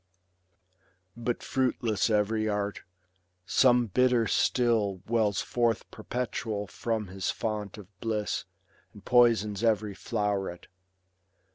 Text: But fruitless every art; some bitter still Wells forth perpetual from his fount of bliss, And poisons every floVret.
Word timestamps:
But 1.15 1.43
fruitless 1.43 2.09
every 2.09 2.49
art; 2.49 2.81
some 3.45 3.85
bitter 3.85 4.25
still 4.25 5.03
Wells 5.07 5.43
forth 5.43 5.91
perpetual 5.91 6.65
from 6.65 7.09
his 7.09 7.29
fount 7.29 7.77
of 7.77 7.85
bliss, 7.99 8.45
And 8.93 9.05
poisons 9.05 9.63
every 9.63 9.93
floVret. 9.93 10.65